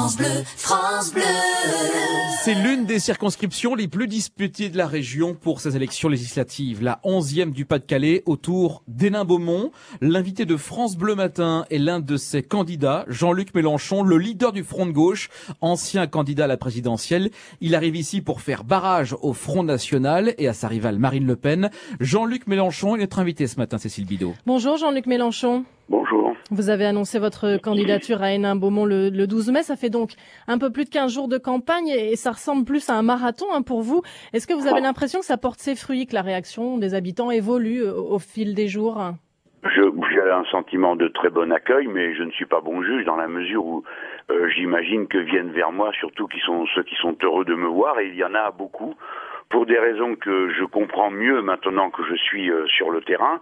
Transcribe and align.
France 0.00 0.16
Bleu, 0.16 0.44
France 0.56 1.12
Bleu. 1.12 1.22
C'est 2.42 2.54
l'une 2.54 2.86
des 2.86 2.98
circonscriptions 2.98 3.74
les 3.74 3.86
plus 3.86 4.08
disputées 4.08 4.70
de 4.70 4.78
la 4.78 4.86
région 4.86 5.34
pour 5.34 5.60
ces 5.60 5.76
élections 5.76 6.08
législatives. 6.08 6.82
La 6.82 7.00
onzième 7.04 7.50
du 7.50 7.66
Pas-de-Calais 7.66 8.22
autour 8.24 8.82
d'Hénin 8.88 9.26
Beaumont. 9.26 9.72
L'invité 10.00 10.46
de 10.46 10.56
France 10.56 10.96
Bleu 10.96 11.14
Matin 11.14 11.66
est 11.68 11.76
l'un 11.76 12.00
de 12.00 12.16
ses 12.16 12.42
candidats, 12.42 13.04
Jean-Luc 13.08 13.54
Mélenchon, 13.54 14.02
le 14.02 14.16
leader 14.16 14.52
du 14.52 14.64
Front 14.64 14.86
de 14.86 14.92
gauche, 14.92 15.28
ancien 15.60 16.06
candidat 16.06 16.44
à 16.44 16.46
la 16.48 16.56
présidentielle. 16.56 17.30
Il 17.60 17.74
arrive 17.74 17.94
ici 17.94 18.22
pour 18.22 18.40
faire 18.40 18.64
barrage 18.64 19.14
au 19.20 19.34
Front 19.34 19.64
National 19.64 20.34
et 20.38 20.48
à 20.48 20.54
sa 20.54 20.68
rivale 20.68 20.98
Marine 20.98 21.26
Le 21.26 21.36
Pen. 21.36 21.68
Jean-Luc 22.00 22.46
Mélenchon 22.46 22.96
est 22.96 23.00
notre 23.00 23.18
invité 23.18 23.46
ce 23.46 23.56
matin, 23.56 23.76
Cécile 23.76 24.06
Bidot. 24.06 24.32
Bonjour 24.46 24.78
Jean-Luc 24.78 25.04
Mélenchon. 25.04 25.66
Bonjour. 25.90 26.36
Vous 26.52 26.70
avez 26.70 26.86
annoncé 26.86 27.18
votre 27.18 27.60
candidature 27.60 28.22
à 28.22 28.30
Hénin-Beaumont 28.32 28.84
le, 28.84 29.10
le 29.10 29.26
12 29.26 29.50
mai. 29.50 29.62
Ça 29.64 29.74
fait 29.74 29.90
donc 29.90 30.12
un 30.46 30.56
peu 30.56 30.70
plus 30.70 30.84
de 30.84 30.88
15 30.88 31.12
jours 31.12 31.26
de 31.26 31.36
campagne 31.36 31.88
et 31.88 32.14
ça 32.14 32.30
ressemble 32.30 32.64
plus 32.64 32.88
à 32.88 32.94
un 32.94 33.02
marathon 33.02 33.46
hein, 33.52 33.62
pour 33.62 33.82
vous. 33.82 34.02
Est-ce 34.32 34.46
que 34.46 34.54
vous 34.54 34.68
avez 34.68 34.80
l'impression 34.80 35.18
que 35.18 35.26
ça 35.26 35.36
porte 35.36 35.58
ses 35.58 35.74
fruits, 35.74 36.06
que 36.06 36.14
la 36.14 36.22
réaction 36.22 36.78
des 36.78 36.94
habitants 36.94 37.32
évolue 37.32 37.82
euh, 37.82 37.92
au, 37.92 38.14
au 38.14 38.18
fil 38.20 38.54
des 38.54 38.68
jours? 38.68 39.02
J'ai 39.64 40.30
un 40.30 40.44
sentiment 40.44 40.94
de 40.94 41.08
très 41.08 41.28
bon 41.28 41.50
accueil, 41.50 41.88
mais 41.88 42.14
je 42.14 42.22
ne 42.22 42.30
suis 42.30 42.46
pas 42.46 42.60
bon 42.60 42.84
juge 42.84 43.04
dans 43.04 43.16
la 43.16 43.26
mesure 43.26 43.64
où 43.66 43.82
euh, 44.30 44.48
j'imagine 44.50 45.08
que 45.08 45.18
viennent 45.18 45.50
vers 45.50 45.72
moi 45.72 45.90
surtout 45.98 46.28
qui 46.28 46.38
sont 46.38 46.66
ceux 46.72 46.84
qui 46.84 46.94
sont 47.02 47.16
heureux 47.24 47.44
de 47.44 47.56
me 47.56 47.66
voir 47.66 47.98
et 47.98 48.06
il 48.06 48.14
y 48.14 48.22
en 48.22 48.34
a 48.34 48.52
beaucoup 48.52 48.94
pour 49.48 49.66
des 49.66 49.78
raisons 49.78 50.14
que 50.14 50.52
je 50.56 50.64
comprends 50.64 51.10
mieux 51.10 51.42
maintenant 51.42 51.90
que 51.90 52.04
je 52.08 52.14
suis 52.14 52.48
euh, 52.48 52.64
sur 52.68 52.90
le 52.90 53.00
terrain. 53.00 53.40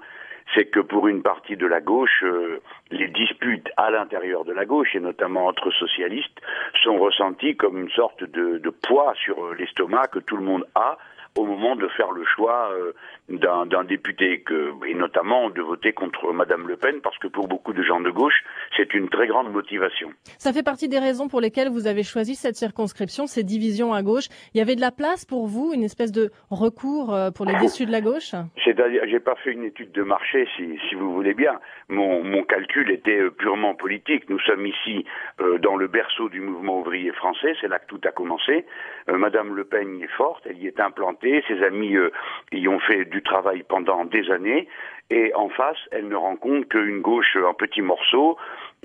C'est 0.54 0.66
que 0.66 0.80
pour 0.80 1.08
une 1.08 1.22
partie 1.22 1.56
de 1.56 1.66
la 1.66 1.80
gauche, 1.80 2.22
euh, 2.22 2.60
les 2.90 3.08
disputes 3.08 3.68
à 3.76 3.90
l'intérieur 3.90 4.44
de 4.44 4.52
la 4.52 4.64
gauche, 4.64 4.94
et 4.94 5.00
notamment 5.00 5.46
entre 5.46 5.70
socialistes, 5.70 6.40
sont 6.82 6.98
ressenties 6.98 7.56
comme 7.56 7.78
une 7.78 7.90
sorte 7.90 8.24
de, 8.24 8.70
poids 8.82 9.12
sur 9.22 9.44
euh, 9.44 9.54
l'estomac 9.58 10.08
que 10.08 10.18
tout 10.18 10.36
le 10.36 10.44
monde 10.44 10.66
a 10.74 10.98
au 11.38 11.44
moment 11.46 11.76
de 11.76 11.88
faire 11.96 12.12
le 12.12 12.24
choix 12.24 12.70
euh, 12.72 12.92
d'un 13.28 13.84
député, 13.84 14.40
que, 14.40 14.72
et 14.86 14.94
notamment 14.94 15.50
de 15.50 15.62
voter 15.62 15.92
contre 15.92 16.32
Madame 16.32 16.66
Le 16.66 16.76
Pen, 16.76 17.00
parce 17.02 17.18
que 17.18 17.28
pour 17.28 17.46
beaucoup 17.48 17.72
de 17.72 17.82
gens 17.82 18.00
de 18.00 18.10
gauche, 18.10 18.40
c'est 18.76 18.94
une 18.94 19.08
très 19.08 19.26
grande 19.26 19.52
motivation. 19.52 20.08
Ça 20.38 20.52
fait 20.52 20.62
partie 20.62 20.88
des 20.88 20.98
raisons 20.98 21.28
pour 21.28 21.40
lesquelles 21.40 21.70
vous 21.70 21.86
avez 21.86 22.02
choisi 22.02 22.34
cette 22.34 22.56
circonscription, 22.56 23.26
ces 23.26 23.44
divisions 23.44 23.92
à 23.92 24.02
gauche. 24.02 24.28
Il 24.54 24.58
y 24.58 24.60
avait 24.60 24.76
de 24.76 24.80
la 24.80 24.90
place 24.90 25.24
pour 25.24 25.46
vous, 25.46 25.72
une 25.74 25.84
espèce 25.84 26.12
de 26.12 26.30
recours 26.50 27.14
euh, 27.14 27.30
pour 27.30 27.46
les 27.46 27.54
déçus 27.60 27.86
de 27.86 27.92
la 27.92 28.00
gauche? 28.00 28.34
C'est-à-dire, 28.64 29.02
j'ai 29.10 29.20
pas 29.20 29.36
fait 29.44 29.52
une 29.52 29.64
étude 29.64 29.92
de 29.92 30.02
marché, 30.02 30.46
si, 30.56 30.78
si 30.88 30.94
vous 30.94 31.12
voulez 31.12 31.34
bien. 31.34 31.54
Mon, 31.88 32.22
mon 32.24 32.42
calcul 32.44 32.90
était 32.90 33.20
euh, 33.20 33.30
purement 33.30 33.74
politique. 33.74 34.28
Nous 34.28 34.40
sommes 34.40 34.66
ici 34.66 35.04
euh, 35.40 35.58
dans 35.58 35.76
le 35.76 35.86
berceau 35.88 36.28
du 36.28 36.40
mouvement 36.40 36.80
ouvrier 36.80 37.12
français. 37.12 37.52
C'est 37.60 37.68
là 37.68 37.78
que 37.78 37.86
tout 37.86 38.00
a 38.04 38.10
commencé. 38.10 38.64
Euh, 39.08 39.16
Madame 39.18 39.54
Le 39.54 39.64
Pen 39.64 39.96
y 39.98 40.04
est 40.04 40.16
forte, 40.16 40.42
elle 40.46 40.58
y 40.58 40.66
est 40.66 40.80
implantée. 40.80 41.27
Ses 41.46 41.62
amis 41.62 41.96
euh, 41.96 42.10
y 42.52 42.68
ont 42.68 42.80
fait 42.80 43.04
du 43.04 43.22
travail 43.22 43.62
pendant 43.68 44.04
des 44.04 44.30
années. 44.30 44.68
Et 45.10 45.32
en 45.34 45.48
face, 45.48 45.78
elle 45.90 46.08
ne 46.08 46.16
rencontre 46.16 46.68
qu'une 46.68 47.00
gauche 47.00 47.36
en 47.36 47.54
petits 47.54 47.82
morceaux, 47.82 48.36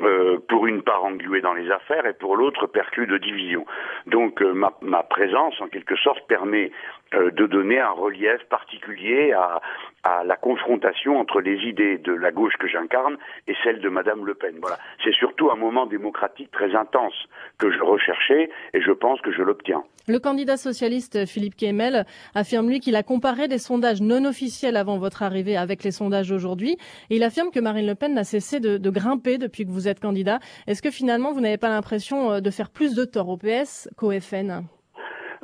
euh, 0.01 0.39
pour 0.47 0.65
une 0.65 0.81
part 0.81 1.05
engluée 1.05 1.41
dans 1.41 1.53
les 1.53 1.69
affaires 1.69 2.05
et 2.05 2.13
pour 2.13 2.35
l'autre 2.35 2.65
perclue 2.65 3.05
de 3.05 3.17
division. 3.17 3.65
Donc 4.07 4.41
euh, 4.41 4.53
ma, 4.53 4.73
ma 4.81 5.03
présence, 5.03 5.53
en 5.61 5.67
quelque 5.67 5.95
sorte, 5.95 6.27
permet 6.27 6.71
euh, 7.13 7.29
de 7.29 7.45
donner 7.45 7.79
un 7.79 7.91
relief 7.91 8.43
particulier 8.49 9.33
à, 9.33 9.61
à 10.03 10.23
la 10.23 10.35
confrontation 10.35 11.19
entre 11.19 11.41
les 11.41 11.57
idées 11.67 11.99
de 11.99 12.11
la 12.11 12.31
gauche 12.31 12.55
que 12.59 12.67
j'incarne 12.67 13.17
et 13.47 13.53
celles 13.63 13.81
de 13.81 13.89
Madame 13.89 14.25
Le 14.25 14.33
Pen. 14.33 14.55
Voilà, 14.61 14.79
c'est 15.03 15.13
surtout 15.13 15.51
un 15.51 15.55
moment 15.55 15.85
démocratique 15.85 16.51
très 16.51 16.75
intense 16.75 17.13
que 17.59 17.71
je 17.71 17.79
recherchais 17.79 18.49
et 18.73 18.81
je 18.81 18.91
pense 18.91 19.21
que 19.21 19.31
je 19.31 19.43
l'obtiens. 19.43 19.83
Le 20.07 20.19
candidat 20.19 20.57
socialiste 20.57 21.25
Philippe 21.25 21.55
Kemel 21.55 22.05
affirme 22.35 22.67
lui 22.67 22.81
qu'il 22.81 22.97
a 22.97 23.03
comparé 23.03 23.47
des 23.47 23.57
sondages 23.57 24.01
non 24.01 24.25
officiels 24.25 24.75
avant 24.75 24.97
votre 24.97 25.23
arrivée 25.23 25.55
avec 25.55 25.83
les 25.83 25.91
sondages 25.91 26.31
aujourd'hui 26.31 26.77
et 27.09 27.15
il 27.15 27.23
affirme 27.23 27.51
que 27.51 27.61
Marine 27.61 27.87
Le 27.87 27.95
Pen 27.95 28.13
n'a 28.13 28.25
cessé 28.25 28.59
de, 28.59 28.77
de 28.77 28.89
grimper 28.89 29.37
depuis 29.37 29.65
que 29.65 29.71
vous 29.71 29.82
êtes 29.87 29.99
candidat. 29.99 30.39
Est-ce 30.67 30.81
que 30.81 30.91
finalement 30.91 31.31
vous 31.33 31.41
n'avez 31.41 31.57
pas 31.57 31.69
l'impression 31.69 32.31
euh, 32.33 32.39
de 32.41 32.49
faire 32.49 32.69
plus 32.69 32.95
de 32.95 33.05
tort 33.05 33.29
au 33.29 33.37
PS 33.37 33.89
qu'au 33.97 34.11
FN 34.19 34.63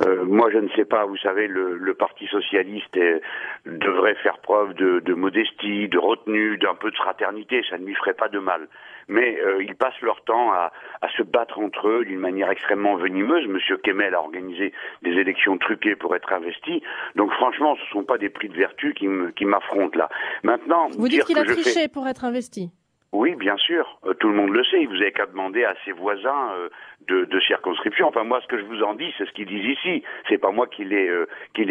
Euh, 0.06 0.24
moi, 0.24 0.48
je 0.50 0.56
ne 0.56 0.68
sais 0.76 0.86
pas. 0.86 1.04
Vous 1.04 1.18
savez, 1.18 1.46
le, 1.46 1.76
le 1.76 1.92
Parti 1.94 2.26
socialiste 2.28 2.96
euh, 2.96 3.20
devrait 3.66 4.14
faire 4.22 4.38
preuve 4.38 4.72
de, 4.72 5.00
de 5.00 5.12
modestie, 5.12 5.88
de 5.88 5.98
retenue, 5.98 6.56
d'un 6.56 6.74
peu 6.74 6.90
de 6.90 6.96
fraternité. 6.96 7.60
Ça 7.68 7.76
ne 7.76 7.84
lui 7.84 7.94
ferait 7.94 8.14
pas 8.14 8.28
de 8.30 8.38
mal. 8.38 8.66
Mais 9.08 9.38
euh, 9.44 9.62
ils 9.62 9.74
passent 9.74 10.00
leur 10.00 10.24
temps 10.24 10.52
à, 10.52 10.72
à 11.02 11.08
se 11.18 11.22
battre 11.22 11.58
entre 11.58 11.86
eux 11.88 12.04
d'une 12.06 12.18
manière 12.18 12.50
extrêmement 12.50 12.96
venimeuse. 12.96 13.46
Monsieur 13.46 13.76
Kemel 13.76 14.14
a 14.14 14.20
organisé 14.20 14.72
des 15.02 15.10
élections 15.10 15.58
truquées 15.58 15.96
pour 15.96 16.16
être 16.16 16.32
investi. 16.32 16.82
Donc, 17.14 17.30
franchement, 17.32 17.76
ce 17.76 17.82
ne 17.82 17.88
sont 18.00 18.04
pas 18.04 18.16
des 18.16 18.30
prix 18.30 18.48
de 18.48 18.56
vertu 18.56 18.94
qui 18.94 19.44
m'affrontent 19.44 19.98
là. 19.98 20.08
Maintenant, 20.44 20.88
Vous 20.96 21.08
dites 21.08 21.24
qu'il 21.24 21.36
a 21.38 21.44
fais- 21.44 21.52
triché 21.56 21.88
pour 21.88 22.08
être 22.08 22.24
investi. 22.24 22.70
Oui, 23.12 23.34
bien 23.34 23.56
sûr. 23.56 23.98
Euh, 24.06 24.14
tout 24.14 24.28
le 24.28 24.34
monde 24.34 24.50
le 24.50 24.62
sait. 24.64 24.84
Vous 24.86 24.94
avez 24.94 25.12
qu'à 25.12 25.26
demander 25.26 25.64
à 25.64 25.74
ses 25.84 25.92
voisins 25.92 26.52
euh, 26.54 26.68
de, 27.10 27.24
de 27.24 27.40
circonscription. 27.40 28.08
Enfin, 28.08 28.24
moi, 28.24 28.40
ce 28.40 28.46
que 28.46 28.58
je 28.58 28.64
vous 28.64 28.82
en 28.82 28.94
dis, 28.94 29.12
c'est 29.18 29.26
ce 29.26 29.32
qu'ils 29.32 29.46
disent 29.46 29.76
ici. 29.78 30.02
C'est 30.28 30.38
pas 30.38 30.50
moi 30.50 30.66
qui 30.66 30.84
l'ai 30.84 31.08
euh, 31.08 31.26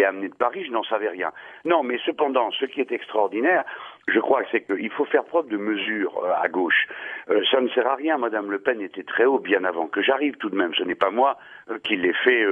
amené 0.08 0.30
de 0.30 0.36
Paris. 0.36 0.66
Je 0.66 0.72
n'en 0.72 0.84
savais 0.84 1.10
rien. 1.10 1.32
Non, 1.66 1.84
mais 1.84 1.98
cependant, 2.06 2.52
ce 2.52 2.66
qui 2.66 2.82
est 2.82 2.92
extraordinaire, 2.92 3.64
je 4.12 4.20
crois, 4.20 4.42
c'est 4.52 4.62
qu'il 4.62 4.90
faut 4.92 5.06
faire 5.06 5.24
preuve 5.24 5.48
de 5.48 5.58
mesure 5.58 6.24
euh, 6.24 6.32
à 6.42 6.48
gauche. 6.48 6.88
Euh, 7.30 7.42
ça 7.52 7.62
ne 7.62 7.70
sert 7.70 7.88
à 7.88 7.96
rien. 7.96 8.18
Madame 8.18 8.50
Le 8.50 8.60
Pen 8.60 8.82
était 8.82 9.04
très 9.04 9.26
haut 9.26 9.40
bien 9.40 9.64
avant 9.64 9.88
que 9.88 10.02
j'arrive. 10.02 10.36
Tout 10.38 10.50
de 10.50 10.56
même, 10.56 10.74
ce 10.74 10.84
n'est 10.84 10.96
pas 10.96 11.12
moi 11.12 11.38
euh, 11.70 11.78
qui 11.84 11.96
l'ai 11.96 12.14
fait 12.14 12.46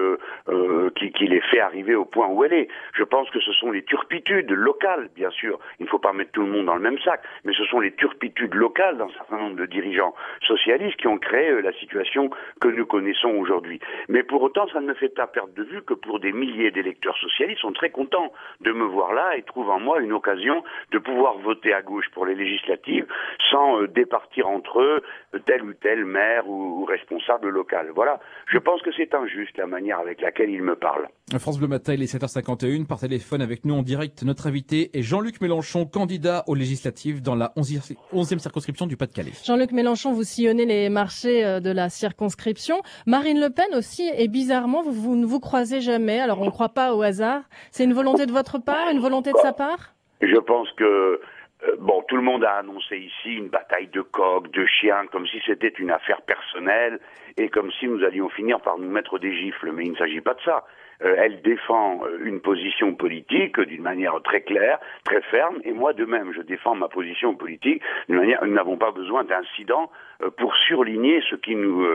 qui, 0.95 1.27
fait 1.51 1.59
arriver 1.59 1.95
au 1.95 2.05
point 2.05 2.27
où 2.27 2.43
elle 2.43 2.53
est. 2.53 2.67
Je 2.93 3.03
pense 3.03 3.29
que 3.29 3.39
ce 3.39 3.51
sont 3.53 3.71
les 3.71 3.83
turpitudes 3.83 4.51
locales, 4.51 5.09
bien 5.15 5.29
sûr. 5.29 5.59
Il 5.79 5.85
ne 5.85 5.89
faut 5.89 5.99
pas 5.99 6.13
mettre 6.13 6.31
tout 6.31 6.41
le 6.41 6.47
monde 6.47 6.65
dans 6.65 6.75
le 6.75 6.81
même 6.81 6.99
sac, 6.99 7.21
mais 7.43 7.53
ce 7.53 7.63
sont 7.65 7.79
les 7.79 7.91
turpitudes 7.91 8.53
locales 8.53 8.97
d'un 8.97 9.09
certain 9.09 9.37
nombre 9.37 9.55
de 9.55 9.65
dirigeants 9.65 10.13
socialistes 10.45 10.97
qui 10.97 11.07
ont 11.07 11.17
créé 11.17 11.61
la 11.61 11.71
situation 11.73 12.29
que 12.59 12.67
nous 12.77 12.85
connaissons 12.85 13.29
aujourd'hui. 13.29 13.79
Mais 14.07 14.23
pour 14.23 14.41
autant, 14.41 14.67
ça 14.67 14.79
ne 14.79 14.87
me 14.87 14.93
fait 14.93 15.09
pas 15.09 15.27
perdre 15.27 15.53
de 15.53 15.63
vue 15.63 15.81
que 15.81 15.93
pour 15.93 16.19
des 16.19 16.31
milliers 16.31 16.71
d'électeurs 16.71 17.17
socialistes 17.17 17.61
sont 17.61 17.73
très 17.73 17.89
contents 17.89 18.31
de 18.61 18.71
me 18.71 18.85
voir 18.85 19.13
là 19.13 19.35
et 19.35 19.41
trouvent 19.43 19.69
en 19.69 19.79
moi 19.79 19.99
une 19.99 20.13
occasion 20.13 20.63
de 20.91 20.99
pouvoir 20.99 21.37
voter 21.39 21.73
à 21.73 21.81
gauche 21.81 22.09
pour 22.13 22.25
les 22.25 22.35
législatives 22.35 23.07
sans 23.49 23.81
euh, 23.81 23.87
départir 23.87 24.47
entre 24.47 24.81
eux 24.81 25.01
tel 25.45 25.63
ou 25.63 25.73
tel 25.73 26.05
maire 26.05 26.47
ou 26.47 26.85
responsable 26.85 27.49
local. 27.49 27.91
Voilà. 27.93 28.19
Je 28.47 28.57
pense 28.59 28.81
que 28.81 28.91
c'est 28.91 29.13
injuste 29.13 29.57
la 29.57 29.67
manière 29.67 29.99
avec 29.99 30.21
laquelle 30.21 30.49
ils 30.49 30.63
me 30.63 30.75
parlent. 30.75 31.07
France 31.35 31.59
Bleu 31.59 31.67
Matin, 31.67 31.93
il 31.93 32.01
est 32.01 32.15
7h51. 32.15 32.87
Par 32.87 32.99
téléphone 32.99 33.41
avec 33.41 33.65
nous 33.65 33.75
en 33.75 33.81
direct, 33.81 34.23
notre 34.23 34.47
invité 34.47 34.97
est 34.97 35.01
Jean-Luc 35.01 35.41
Mélenchon, 35.41 35.85
candidat 35.85 36.45
aux 36.47 36.55
législatives 36.55 37.21
dans 37.21 37.35
la 37.35 37.51
11e, 37.57 37.97
11e 38.13 38.39
circonscription 38.39 38.87
du 38.87 38.95
Pas-de-Calais. 38.95 39.33
Jean-Luc 39.43 39.73
Mélenchon, 39.73 40.13
vous 40.13 40.23
sillonnez 40.23 40.65
les 40.65 40.87
marchés 40.87 41.43
euh, 41.43 41.59
de 41.59 41.69
la 41.69 41.89
circonscription. 41.89 42.81
Marine 43.07 43.41
Le 43.41 43.49
Pen 43.49 43.75
aussi, 43.75 44.09
et 44.17 44.29
bizarrement, 44.29 44.81
vous, 44.83 44.93
vous 44.93 45.15
ne 45.17 45.25
vous 45.25 45.41
croisez 45.41 45.81
jamais. 45.81 46.17
Alors 46.21 46.39
on 46.39 46.45
ne 46.45 46.49
croit 46.49 46.69
pas 46.69 46.93
au 46.93 47.01
hasard. 47.01 47.41
C'est 47.71 47.83
une 47.83 47.93
volonté 47.93 48.25
de 48.25 48.31
votre 48.31 48.57
part, 48.57 48.89
une 48.89 49.01
volonté 49.01 49.33
de 49.33 49.37
sa 49.39 49.51
part? 49.51 49.95
Je 50.21 50.37
pense 50.37 50.71
que 50.77 51.19
euh, 51.63 51.75
bon, 51.79 52.03
tout 52.07 52.15
le 52.15 52.21
monde 52.21 52.45
a 52.45 52.53
annoncé 52.59 52.99
ici 52.99 53.33
une 53.33 53.49
bataille 53.49 53.87
de 53.87 53.99
coqs, 54.01 54.49
de 54.53 54.65
chiens, 54.65 55.05
comme 55.11 55.27
si 55.27 55.41
c'était 55.45 55.73
une 55.77 55.91
affaire 55.91 56.21
personnelle 56.21 57.01
et 57.35 57.49
comme 57.49 57.69
si 57.79 57.87
nous 57.87 58.01
allions 58.05 58.29
finir 58.29 58.61
par 58.61 58.77
nous 58.77 58.89
mettre 58.89 59.19
des 59.19 59.35
gifles. 59.35 59.73
Mais 59.73 59.83
il 59.83 59.91
ne 59.91 59.97
s'agit 59.97 60.21
pas 60.21 60.33
de 60.33 60.41
ça. 60.45 60.63
Euh, 61.03 61.15
elle 61.17 61.41
défend 61.41 62.01
euh, 62.03 62.19
une 62.23 62.41
position 62.41 62.95
politique 62.95 63.59
d'une 63.59 63.81
manière 63.81 64.19
très 64.23 64.41
claire, 64.41 64.79
très 65.03 65.21
ferme, 65.21 65.57
et 65.63 65.71
moi 65.71 65.93
de 65.93 66.05
même, 66.05 66.33
je 66.33 66.41
défends 66.41 66.75
ma 66.75 66.87
position 66.87 67.35
politique 67.35 67.81
d'une 68.07 68.17
manière. 68.17 68.43
Nous 68.43 68.53
n'avons 68.53 68.77
pas 68.77 68.91
besoin 68.91 69.23
d'incidents 69.23 69.91
euh, 70.23 70.31
pour 70.31 70.55
surligner 70.55 71.21
ce 71.29 71.35
qui 71.35 71.55
nous 71.55 71.85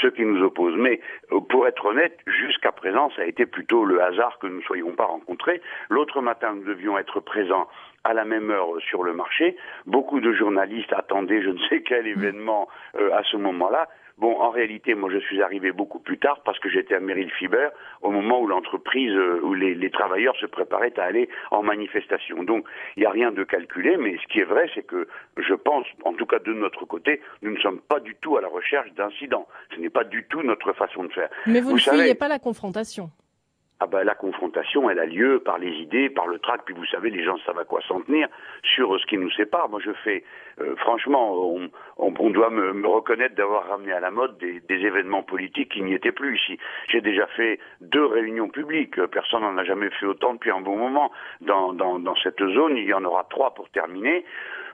ce 0.00 0.42
oppose. 0.42 0.74
Mais 0.76 1.00
pour 1.48 1.66
être 1.66 1.84
honnête, 1.84 2.18
jusqu'à 2.26 2.72
présent, 2.72 3.10
ça 3.16 3.22
a 3.22 3.24
été 3.26 3.46
plutôt 3.46 3.84
le 3.84 4.02
hasard 4.02 4.38
que 4.38 4.46
nous 4.46 4.58
ne 4.58 4.62
soyons 4.62 4.92
pas 4.92 5.04
rencontrés. 5.04 5.60
L'autre 5.90 6.20
matin, 6.20 6.54
nous 6.54 6.64
devions 6.64 6.98
être 6.98 7.20
présents 7.20 7.68
à 8.04 8.14
la 8.14 8.24
même 8.24 8.50
heure 8.50 8.68
sur 8.80 9.02
le 9.02 9.12
marché. 9.12 9.56
Beaucoup 9.86 10.20
de 10.20 10.32
journalistes 10.32 10.92
attendaient 10.92 11.42
je 11.42 11.50
ne 11.50 11.58
sais 11.68 11.82
quel 11.82 12.06
événement 12.06 12.68
à 12.94 13.22
ce 13.24 13.36
moment-là. 13.36 13.88
Bon, 14.18 14.38
en 14.40 14.50
réalité, 14.50 14.94
moi, 14.94 15.10
je 15.12 15.18
suis 15.18 15.42
arrivé 15.42 15.70
beaucoup 15.70 16.00
plus 16.00 16.18
tard 16.18 16.40
parce 16.44 16.58
que 16.58 16.68
j'étais 16.68 16.94
à 16.94 17.00
Meryl 17.00 17.30
Fiber 17.38 17.68
au 18.02 18.10
moment 18.10 18.40
où 18.40 18.46
l'entreprise, 18.48 19.12
euh, 19.12 19.40
où 19.44 19.54
les, 19.54 19.74
les 19.76 19.90
travailleurs 19.90 20.34
se 20.36 20.46
préparaient 20.46 20.92
à 20.98 21.04
aller 21.04 21.28
en 21.52 21.62
manifestation. 21.62 22.42
Donc, 22.42 22.64
il 22.96 23.00
n'y 23.00 23.06
a 23.06 23.10
rien 23.10 23.30
de 23.30 23.44
calculé, 23.44 23.96
mais 23.96 24.16
ce 24.20 24.26
qui 24.32 24.40
est 24.40 24.44
vrai, 24.44 24.68
c'est 24.74 24.82
que 24.82 25.06
je 25.36 25.54
pense, 25.54 25.86
en 26.04 26.12
tout 26.14 26.26
cas 26.26 26.40
de 26.40 26.52
notre 26.52 26.84
côté, 26.84 27.20
nous 27.42 27.52
ne 27.52 27.58
sommes 27.60 27.80
pas 27.80 28.00
du 28.00 28.16
tout 28.16 28.36
à 28.36 28.40
la 28.40 28.48
recherche 28.48 28.92
d'incidents. 28.94 29.46
Ce 29.74 29.80
n'est 29.80 29.88
pas 29.90 30.04
du 30.04 30.24
tout 30.28 30.42
notre 30.42 30.72
façon 30.72 31.04
de 31.04 31.12
faire. 31.12 31.28
Mais 31.46 31.60
vous, 31.60 31.70
Vous 31.70 31.74
ne 31.76 31.80
savez- 31.80 31.98
fuyez 32.00 32.14
pas 32.16 32.28
la 32.28 32.38
confrontation. 32.40 33.10
Ah 33.80 33.86
ben 33.86 34.02
la 34.02 34.14
confrontation, 34.14 34.90
elle 34.90 34.98
a 34.98 35.06
lieu 35.06 35.38
par 35.38 35.58
les 35.58 35.70
idées, 35.70 36.10
par 36.10 36.26
le 36.26 36.40
trac, 36.40 36.62
puis 36.64 36.74
vous 36.74 36.84
savez, 36.86 37.10
les 37.10 37.22
gens 37.22 37.36
savent 37.46 37.58
à 37.58 37.64
quoi 37.64 37.80
s'en 37.86 38.00
tenir 38.00 38.28
sur 38.62 38.98
ce 38.98 39.06
qui 39.06 39.16
nous 39.16 39.30
sépare. 39.30 39.68
Moi, 39.68 39.80
je 39.84 39.92
fais, 40.04 40.24
euh, 40.60 40.74
franchement, 40.76 41.32
on, 41.32 41.70
on, 41.96 42.30
doit 42.30 42.50
me, 42.50 42.72
me 42.72 42.88
reconnaître 42.88 43.36
d'avoir 43.36 43.68
ramené 43.68 43.92
à 43.92 44.00
la 44.00 44.10
mode 44.10 44.36
des, 44.38 44.60
des 44.68 44.84
événements 44.84 45.22
politiques 45.22 45.70
qui 45.72 45.82
n'y 45.82 45.94
étaient 45.94 46.10
plus 46.12 46.36
ici. 46.36 46.58
J'ai 46.88 47.00
déjà 47.00 47.26
fait 47.28 47.60
deux 47.80 48.04
réunions 48.04 48.48
publiques, 48.48 49.00
personne 49.06 49.42
n'en 49.42 49.56
a 49.56 49.64
jamais 49.64 49.90
fait 49.90 50.06
autant 50.06 50.34
depuis 50.34 50.50
un 50.50 50.60
bon 50.60 50.76
moment. 50.76 51.12
Dans, 51.40 51.72
dans, 51.72 52.00
dans 52.00 52.16
cette 52.16 52.40
zone, 52.40 52.76
il 52.76 52.84
y 52.84 52.94
en 52.94 53.04
aura 53.04 53.26
trois 53.30 53.54
pour 53.54 53.68
terminer. 53.70 54.24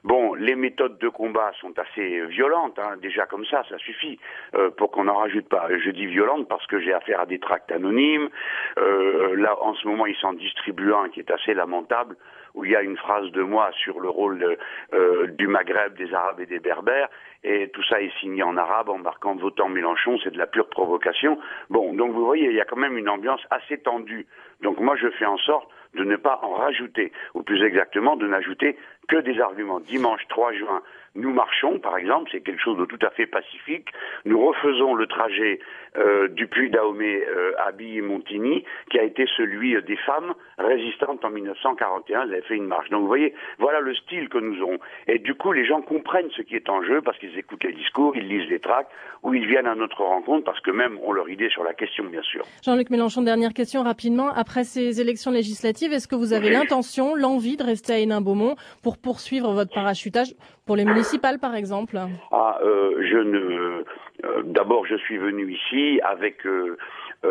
Bon, 0.05 0.35
les 0.35 0.55
méthodes 0.55 0.99
de 0.99 1.09
combat 1.09 1.51
sont 1.63 1.73
assez 1.79 2.27
violentes, 2.27 2.79
hein. 2.79 2.99
déjà 3.01 3.25
comme 3.25 3.47
ça, 3.47 3.63
ça 3.71 3.79
suffit 3.79 4.19
euh, 4.55 4.69
pour 4.71 4.91
qu'on 4.91 5.05
n'en 5.05 5.17
rajoute 5.17 5.49
pas. 5.49 5.67
Je 5.71 5.91
dis 5.91 6.05
violentes 6.05 6.47
parce 6.47 6.67
que 6.67 6.79
j'ai 6.79 6.93
affaire 6.93 7.21
à 7.21 7.27
des 7.27 7.39
tracts 7.39 7.73
anonymes. 7.73 8.29
Euh, 8.77 9.35
là, 9.35 9.57
en 9.63 9.73
ce 9.75 9.89
moment, 9.89 10.05
ils 10.05 10.17
s'en 10.17 10.35
distribuent 10.35 10.93
un 10.93 11.09
qui 11.09 11.21
est 11.21 11.31
assez 11.31 11.55
lamentable, 11.55 12.17
où 12.53 12.67
il 12.67 12.73
y 12.73 12.77
a 12.77 12.83
une 12.83 12.99
phrase 12.99 13.31
de 13.31 13.41
moi 13.41 13.71
sur 13.73 13.99
le 13.99 14.11
rôle 14.11 14.59
euh, 14.93 15.27
du 15.39 15.47
Maghreb, 15.47 15.95
des 15.97 16.13
Arabes 16.13 16.41
et 16.41 16.47
des 16.47 16.61
Berbères, 16.61 17.09
et 17.43 17.71
tout 17.71 17.83
ça 17.85 18.03
est 18.03 18.13
signé 18.21 18.43
en 18.43 18.59
arabe 18.59 18.91
en 18.91 18.99
marquant 18.99 19.35
votant 19.37 19.71
Mélenchon, 19.71 20.19
c'est 20.23 20.33
de 20.33 20.39
la 20.39 20.47
pure 20.47 20.69
provocation. 20.69 21.39
Bon, 21.71 21.95
donc 21.95 22.13
vous 22.13 22.27
voyez, 22.27 22.51
il 22.51 22.55
y 22.55 22.61
a 22.61 22.67
quand 22.67 22.77
même 22.77 22.99
une 22.99 23.09
ambiance 23.09 23.43
assez 23.51 23.79
tendue. 23.79 24.27
Donc 24.61 24.81
moi, 24.81 24.97
je 24.97 25.09
fais 25.11 25.27
en 25.27 25.39
sorte 25.39 25.69
de 25.95 26.05
ne 26.05 26.17
pas 26.17 26.41
en 26.43 26.55
rajouter, 26.55 27.13
ou 27.35 27.43
plus 27.43 27.63
exactement 27.65 28.17
de 28.17 28.27
n'ajouter 28.27 28.77
que 29.09 29.17
des 29.17 29.41
arguments. 29.41 29.81
Dimanche 29.81 30.23
3 30.29 30.53
juin, 30.55 30.83
nous 31.17 31.33
marchons, 31.33 31.79
par 31.79 31.97
exemple, 31.97 32.29
c'est 32.33 32.41
quelque 32.41 32.61
chose 32.61 32.77
de 32.77 32.87
tout 32.87 32.99
à 33.07 33.11
fait 33.11 33.27
pacifique. 33.27 33.89
Nous 34.25 34.45
refaisons 34.45 34.95
le 34.95 35.07
trajet 35.07 35.61
euh, 35.97 36.27
du 36.27 36.49
Puy 36.49 36.71
d'Ahomey 36.71 37.23
euh, 37.25 37.53
à 37.65 37.71
Billy-Montigny, 37.71 38.65
qui 38.91 38.99
a 38.99 39.05
été 39.05 39.27
celui 39.37 39.81
des 39.83 39.97
femmes 39.97 40.35
résistantes 40.59 41.25
en 41.25 41.31
1941. 41.31 42.23
Elles 42.23 42.33
avaient 42.33 42.43
fait 42.43 42.57
une 42.57 42.67
marche. 42.67 42.91
Donc 42.91 43.03
vous 43.03 43.07
voyez, 43.07 43.33
voilà 43.59 43.79
le 43.79 43.95
style 43.95 44.29
que 44.29 44.39
nous 44.39 44.61
aurons. 44.61 44.79
Et 45.07 45.21
du 45.21 45.35
coup, 45.35 45.53
les 45.53 45.65
gens 45.65 45.83
comprennent 45.83 46.31
ce 46.37 46.43
qui 46.43 46.57
est 46.57 46.69
en 46.69 46.83
jeu 46.83 47.01
parce 47.01 47.17
qu'ils 47.19 47.39
écoutent 47.39 47.63
les 47.63 47.73
discours, 47.73 48.17
ils 48.17 48.27
lisent 48.27 48.51
les 48.51 48.59
tracts, 48.59 48.91
ou 49.23 49.35
ils 49.35 49.47
viennent 49.47 49.69
à 49.69 49.77
notre 49.77 50.03
rencontre 50.03 50.45
parce 50.45 50.61
que 50.61 50.73
même 50.73 50.99
ont 50.99 51.13
leur 51.13 51.29
idée 51.29 51.49
sur 51.49 51.63
la 51.63 51.75
question, 51.75 52.05
bien 52.05 52.23
sûr. 52.23 52.45
Jean-Luc 52.65 52.91
Mélenchon, 52.91 53.23
dernière 53.23 53.53
question 53.53 53.85
rapidement. 53.85 54.33
Après 54.35 54.65
ces 54.65 55.01
élections 55.01 55.31
législatives, 55.31 55.93
est-ce 55.93 56.09
que 56.09 56.17
vous 56.17 56.33
avez 56.33 56.51
l'intention, 56.51 57.15
l'envie 57.15 57.57
de 57.57 57.63
rester 57.63 57.93
à 57.93 57.99
Hénin-Beaumont 57.99 58.57
pour 58.83 58.94
poursuivre 58.99 59.53
votre 59.53 59.73
parachutage 59.73 60.35
pour 60.67 60.77
les 60.77 60.85
municipales, 60.85 61.39
par 61.39 61.55
exemple? 61.55 61.99
Ah, 62.33 62.59
euh, 62.63 63.07
je 63.11 63.19
ne. 63.19 63.85
Euh, 64.25 64.43
d'abord, 64.45 64.87
je 64.87 64.97
suis 64.97 65.19
venu 65.19 65.53
ici 65.53 66.01
avec 66.03 66.47
euh, 66.47 66.77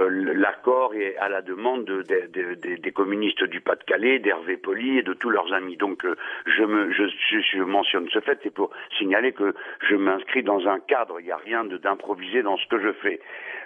l'accord 0.09 0.93
et 0.93 1.15
à 1.17 1.29
la 1.29 1.41
demande 1.41 1.85
des 1.85 2.91
communistes 2.91 3.43
du 3.43 3.61
Pas-de-Calais, 3.61 4.19
d'Hervé 4.19 4.57
Poli 4.57 4.97
et 4.97 5.03
de 5.03 5.13
tous 5.13 5.29
leurs 5.29 5.53
amis. 5.53 5.77
Donc, 5.77 6.05
je, 6.45 6.63
me, 6.63 6.91
je, 6.91 7.03
je, 7.29 7.63
mentionne 7.63 8.07
ce 8.09 8.19
fait, 8.19 8.39
c'est 8.43 8.53
pour 8.53 8.71
signaler 8.97 9.31
que 9.31 9.53
je 9.87 9.95
m'inscris 9.95 10.43
dans 10.43 10.67
un 10.67 10.79
cadre. 10.79 11.19
Il 11.19 11.25
n'y 11.25 11.31
a 11.31 11.37
rien 11.37 11.63
d'improvisé 11.65 12.43
dans 12.43 12.57
ce 12.57 12.67
que 12.67 12.79
je 12.79 12.91
fais. 12.93 13.19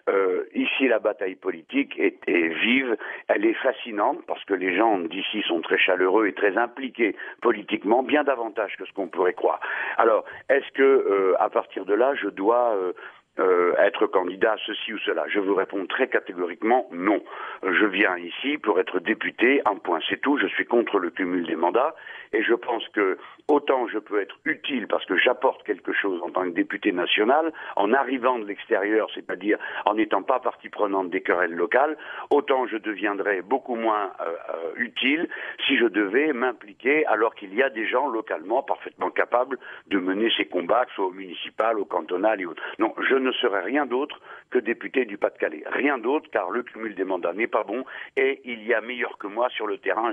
Euh, 0.10 0.46
ici, 0.54 0.88
la 0.88 1.00
bataille 1.00 1.36
politique 1.36 2.00
est, 2.00 2.18
est, 2.28 2.48
vive, 2.48 2.96
elle 3.28 3.46
est 3.46 3.54
fascinante 3.56 4.20
parce 4.26 4.44
que 4.46 4.54
les 4.54 4.76
gens 4.76 5.00
d'ici 5.00 5.42
sont 5.42 5.60
très 5.60 5.78
chaleureux 5.78 6.28
et 6.28 6.34
très 6.34 6.58
impliqués 6.58 7.16
politiquement, 7.42 8.04
bien 8.04 8.24
davantage 8.24 8.78
que 8.78 8.86
ce 8.86 8.94
qu'on 8.94 9.08
pourrait 9.08 9.34
croire. 9.34 9.60
Alors, 9.98 10.24
est-ce 10.50 10.72
que 10.72 10.82
euh, 10.84 11.36
à 11.40 11.50
partir 11.50 11.86
de 11.86 11.94
là, 11.94 12.14
je 12.16 12.30
dois 12.30 12.74
euh, 12.76 12.94
euh, 13.40 13.74
être 13.78 14.08
candidat 14.08 14.54
à 14.54 14.58
ceci 14.66 14.94
ou 14.94 14.98
cela 15.00 15.26
Je 15.28 15.40
vous 15.40 15.56
réponds 15.56 15.86
très 15.86 16.08
catégoriquement 16.08 16.88
non. 16.92 17.22
Je 17.64 17.86
viens 17.86 18.18
ici 18.18 18.58
pour 18.58 18.80
être 18.80 19.00
député, 19.00 19.62
un 19.66 19.76
point 19.76 20.00
c'est 20.10 20.22
tout, 20.22 20.38
je 20.38 20.48
suis 20.48 20.66
contre 20.66 21.00
le 21.00 21.10
cumul 21.10 21.46
des 21.46 21.56
mandats 21.56 21.96
et 22.34 22.44
je 22.44 22.54
pense 22.54 22.88
que 22.90 23.18
autant 23.48 23.88
je 23.88 24.00
peux 24.00 24.22
être 24.22 24.36
utile 24.46 24.88
parce 24.88 25.06
que 25.06 25.18
j'apporte 25.18 25.64
quelque 25.64 25.94
chose 25.94 26.22
en 26.24 26.30
tant 26.30 26.44
que 26.44 26.50
député 26.50 26.92
national 26.92 27.52
en 27.76 27.94
arrivant 27.94 28.40
de 28.40 28.46
l'extérieur, 28.46 29.10
c'est-à-dire 29.14 29.58
en 29.86 29.96
n'étant 29.96 30.24
pas 30.24 30.40
partie 30.40 30.70
prenante 30.70 31.10
des 31.10 31.22
querelles 31.22 31.56
locales, 31.56 31.98
autant 32.30 32.68
je 32.68 32.78
deviendrais 32.78 33.42
beaucoup 33.42 33.76
moins 33.76 34.12
euh, 34.22 34.26
euh, 34.26 34.74
utile 34.78 35.30
si 35.66 35.78
je 35.78 35.86
devais 35.86 36.34
m'impliquer 36.34 37.06
alors 37.06 37.36
qu'il 37.36 37.54
y 37.54 37.64
a 37.64 37.70
des 37.70 37.88
gens 37.88 38.08
localement 38.08 38.64
parfaitement 38.64 39.10
capables 39.10 39.58
de 39.88 40.00
mener 40.00 40.32
ces 40.38 40.46
combats, 40.46 40.86
que 40.86 40.92
ce 40.92 40.96
soit 40.96 41.06
au 41.06 41.12
municipal, 41.12 41.80
au 41.80 41.86
cantonal 41.86 42.42
et 42.42 42.46
autres. 42.46 42.62
Non, 42.80 42.94
je 43.00 43.16
serais 43.32 43.62
rien 43.62 43.86
d'autre 43.86 44.20
que 44.50 44.60
député 44.60 45.06
du 45.06 45.18
Pas-de-Calais. 45.18 45.64
Rien 45.72 45.98
d'autre 45.98 46.30
car 46.32 46.50
le 46.50 46.64
cumul 46.64 46.96
des 46.96 47.04
mandats 47.04 47.34
n'est 47.34 47.48
pas 47.48 47.64
bon 47.64 47.84
et 48.16 48.42
il 48.46 48.66
y 48.66 48.74
a 48.74 48.82
meilleur 48.82 49.18
que 49.18 49.28
moi 49.28 49.50
sur 49.50 49.68
le 49.68 49.78
terrain, 49.78 50.12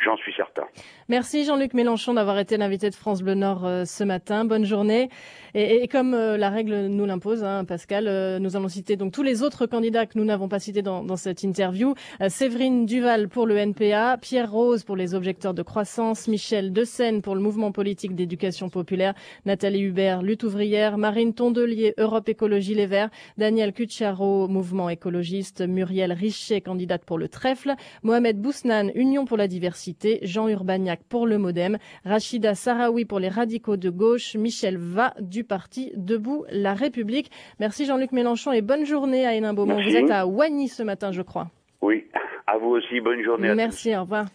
j'en 0.00 0.16
suis 0.16 0.32
certain. 0.32 0.64
Merci 1.08 1.44
Jean-Luc 1.44 1.74
Mélenchon 1.74 2.14
d'avoir 2.14 2.38
été 2.38 2.56
l'invité 2.56 2.88
de 2.90 2.94
France 2.94 3.22
Bleu 3.22 3.34
Nord 3.34 3.66
euh, 3.66 3.84
ce 3.84 4.04
matin. 4.04 4.44
Bonne 4.44 4.64
journée. 4.64 5.10
Et, 5.54 5.88
comme 5.88 6.14
euh, 6.14 6.36
la 6.36 6.50
règle 6.50 6.86
nous 6.86 7.04
l'impose, 7.06 7.42
hein, 7.42 7.64
Pascal, 7.64 8.06
euh, 8.06 8.38
nous 8.38 8.56
allons 8.56 8.68
citer 8.68 8.96
donc 8.96 9.12
tous 9.12 9.22
les 9.22 9.42
autres 9.42 9.66
candidats 9.66 10.06
que 10.06 10.18
nous 10.18 10.24
n'avons 10.24 10.48
pas 10.48 10.58
cités 10.58 10.82
dans, 10.82 11.16
cette 11.16 11.42
interview. 11.42 11.94
Séverine 12.28 12.86
Duval 12.86 13.28
pour 13.28 13.46
le 13.46 13.56
NPA, 13.56 14.18
Pierre 14.18 14.50
Rose 14.50 14.84
pour 14.84 14.96
les 14.96 15.14
objecteurs 15.14 15.54
de 15.54 15.62
croissance, 15.62 16.28
Michel 16.28 16.72
Deseine 16.72 17.22
pour 17.22 17.34
le 17.34 17.40
mouvement 17.40 17.72
politique 17.72 18.14
d'éducation 18.14 18.68
populaire, 18.68 19.14
Nathalie 19.46 19.82
Hubert, 19.82 20.22
lutte 20.22 20.44
ouvrière, 20.44 20.96
Marine 20.96 21.34
Tondelier, 21.34 21.94
Europe 21.98 22.28
Écologie 22.28 22.37
Les 22.46 22.86
Verts, 22.86 23.10
Daniel 23.36 23.72
Cucciaro, 23.72 24.48
mouvement 24.48 24.88
écologiste, 24.88 25.66
Muriel 25.66 26.12
Richet, 26.12 26.60
candidate 26.60 27.04
pour 27.04 27.18
le 27.18 27.28
trèfle, 27.28 27.74
Mohamed 28.02 28.40
Bousnan, 28.40 28.90
Union 28.94 29.24
pour 29.24 29.36
la 29.36 29.48
diversité, 29.48 30.18
Jean 30.22 30.48
Urbaniak 30.48 31.00
pour 31.08 31.26
le 31.26 31.38
Modem, 31.38 31.78
Rachida 32.04 32.54
Sarawi 32.54 33.04
pour 33.04 33.18
les 33.18 33.28
radicaux 33.28 33.76
de 33.76 33.90
gauche, 33.90 34.36
Michel 34.36 34.76
Va 34.78 35.14
du 35.20 35.44
parti 35.44 35.92
Debout 35.96 36.44
la 36.50 36.74
République. 36.74 37.30
Merci 37.60 37.86
Jean-Luc 37.86 38.12
Mélenchon 38.12 38.52
et 38.52 38.62
bonne 38.62 38.84
journée 38.84 39.26
à 39.26 39.34
Hénin-Beaumont. 39.34 39.82
Vous 39.82 39.96
êtes 39.96 40.10
à 40.10 40.26
Wagny 40.26 40.68
ce 40.68 40.82
matin, 40.82 41.12
je 41.12 41.22
crois. 41.22 41.48
Oui, 41.80 42.04
à 42.46 42.58
vous 42.58 42.70
aussi, 42.70 43.00
bonne 43.00 43.22
journée. 43.22 43.54
Merci, 43.54 43.94
au 43.96 44.00
revoir. 44.02 44.26